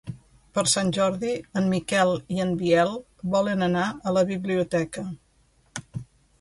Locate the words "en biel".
2.47-2.95